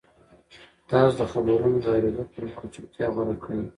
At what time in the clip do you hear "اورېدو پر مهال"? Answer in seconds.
1.95-2.67